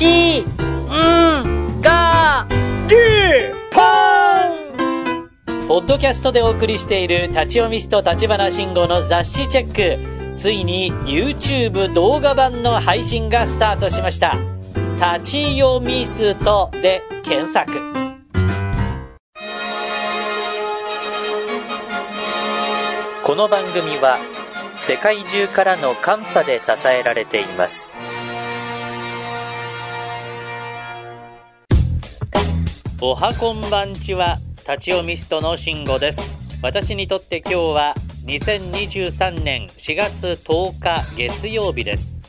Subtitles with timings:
[0.00, 2.46] ち、ん、が、
[2.88, 2.96] り、
[3.70, 5.28] ぱん
[5.68, 10.38] ポッドキャストでお送りしている立ち読みスト立花慎吾の雑誌チェック。
[10.38, 14.38] ついに YouTube 動画版の配信がスタートしました。
[15.18, 17.70] 立ち読みストで検索。
[23.22, 24.16] この番組は
[24.78, 27.90] 世界中からのカンパで支えられています。
[33.02, 36.20] おはこんばんちは、立ち読みストの慎吾です。
[36.60, 37.94] 私にとって今日は
[38.26, 42.20] 2023年4月10日月曜日です。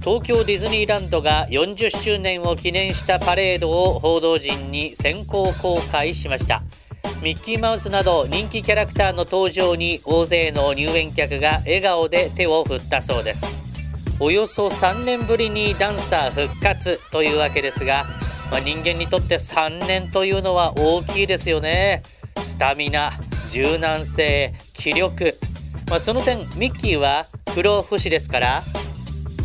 [0.00, 6.62] 東京ディズニーランドが40周年を記念したパレードを報道陣に先行公開しました。
[7.20, 13.44] ミッキーマウスなど人気キャラクターの登場に大勢の入園客が笑顔で手を振ったそうです。
[14.20, 18.06] およそ3年ぶりにダンサー復活というわけですが、
[18.52, 22.02] まあ、人間にとって3年というのは大きいですよね。
[22.38, 23.10] スタミナ
[23.48, 25.38] 柔軟性気力、
[25.88, 28.62] まあ、その点ミッキーは不老不死ですから。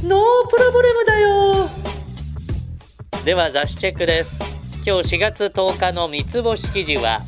[0.03, 1.69] ノープロブレムだよ。
[3.23, 4.41] では雑誌チェックです。
[4.85, 7.21] 今日4月10日の三つ星記事は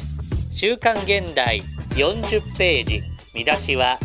[0.52, 3.04] 週刊現代40ページ。
[3.34, 3.98] 見出しは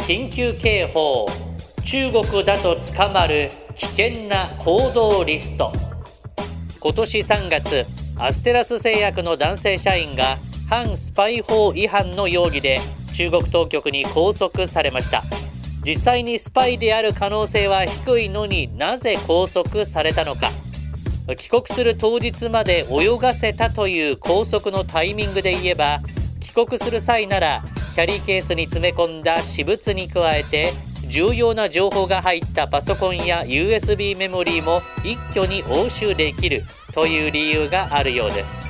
[0.00, 1.24] 緊急警報。
[1.82, 5.72] 中国だと捕まる危険な行動リスト
[6.82, 7.86] 今年3月
[8.16, 12.80] アステラス製薬の男性社員が反スパイ法違反の容疑で
[13.12, 15.22] 中国当局に拘束されました。
[15.84, 20.50] 実際にスパイである可能性は低いのになぜ拘束されたのか。
[21.36, 26.00] 帰国する当日まで泳がせたという拘束のタイミングで言えば
[26.40, 27.62] 帰国する際なら
[27.94, 30.72] キャリーケースに詰め込んだ私物に加えて
[31.10, 38.62] 重要な情報が入ったパソコンや USB メモリーも一挙に押収できるという理由があるようです。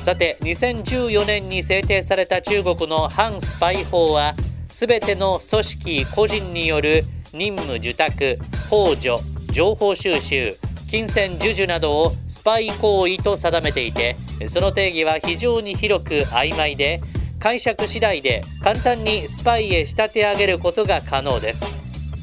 [0.00, 4.34] さて2014年に制定された中国の反スパイ法は
[4.68, 8.38] 全ての組織個人による任務受託
[8.70, 9.16] 幇助
[9.52, 10.58] 情報収集
[10.88, 14.16] 金銭授受などをスパイ行為と定めていて
[14.48, 17.00] その定義は非常に広く曖昧で
[17.38, 21.64] 解釈次第で簡単にスパイへ仕立て上げることが可能です。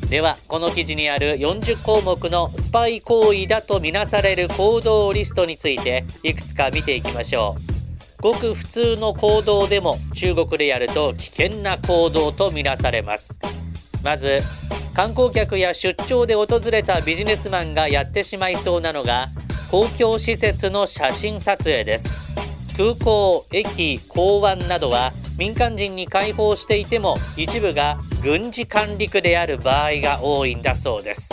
[0.09, 8.21] ではこの記事にある40項目のスパイ行為だとみなされる行動リストについていくつか見ていきましょう。
[8.21, 13.39] ごく普通の行動でも中国でやると危険な行動とみなされます。
[14.03, 14.39] まず
[14.93, 19.29] 観光客や出張で訪れたビジネスマンがやってしまいそうなのが
[19.71, 22.20] 公共施設の写真撮影です。
[22.81, 31.29] 空港、駅、港湾などは民間人に開放していても一部が軍事管理区である場合が多いんだそうです。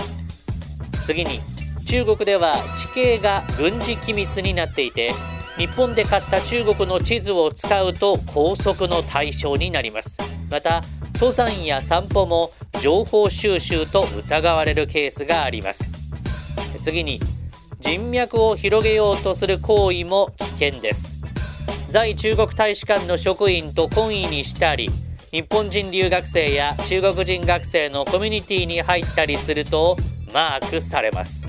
[1.06, 1.40] 次に
[1.86, 5.14] 中国では地形が軍事機密になっていて
[5.56, 10.18] 日本で買った中国の地図を使うと拘束の対象になります。
[10.50, 10.82] また
[11.14, 15.90] 登山や散歩も情報収集と疑われるケースがあります。
[16.82, 17.18] 次に
[17.80, 21.17] 人脈を広げようとする行為も危険です。
[21.88, 24.90] 在中国大使館の職員と懇意にしたり
[25.30, 29.96] 日本人留学生や中国人学生のコミュニティに入ったりすると
[30.34, 31.46] マークされます。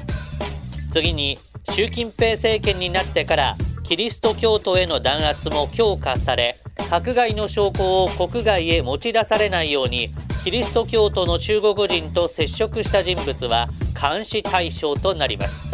[0.89, 1.37] 次に
[1.71, 6.57] 習近平政権になってからキリスト教徒への弾圧も強化され
[6.89, 10.13] 迫害の証拠を国外へ持ち出されないように
[10.45, 13.67] キリスト教徒の中国人と接触した人物は
[13.99, 15.67] 監視対象となります。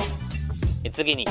[0.92, 1.26] 次に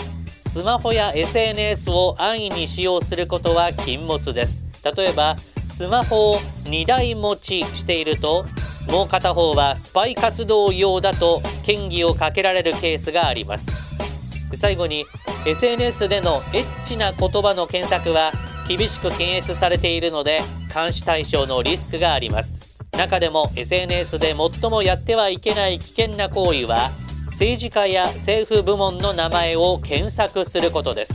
[0.55, 4.63] スマホや SNS を安易に使用することは禁物です。
[4.97, 5.35] 例えば
[5.67, 8.47] スマホを2台持ちしていると
[8.89, 13.67] もう片方はスパイ活動用だと嫌疑をかけられるケースがあります。
[14.55, 15.07] 最後に
[15.45, 18.31] SNS でのエッチな言葉の検索は
[18.69, 20.41] 厳しく検閲されているので
[20.73, 22.61] 監視対象のリスクがあります。
[22.97, 26.93] 中でも SNS で最もやってはいけない危険な行為は
[27.35, 31.15] 政治家や政府部門の名前を検索することです。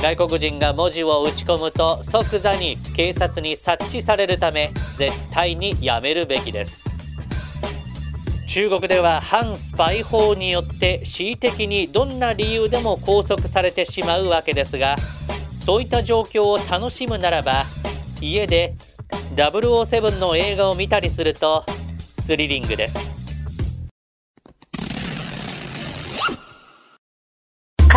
[0.00, 6.84] 外国人が文字を打ち込むと即座に警察に察知されるため絶対にやめるべきです。
[8.46, 14.96] 中国では反スパイ法によって恣意的にどんな理由でも拘束されてしまうわけですが
[15.58, 17.64] そういった状況を楽しむならば
[18.20, 18.76] 家で
[19.34, 21.66] 007の映画を見たりすると
[22.24, 23.13] スリリングです。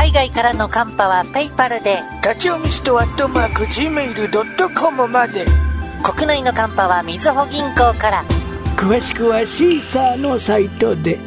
[0.07, 5.43] 海外からのカンパはペイパルで立ち読みストアットマーク Gmail.com まで。
[6.01, 8.23] 国内のカンパはみずほ銀行から。
[8.77, 11.19] 詳しくはシーサーのサイトで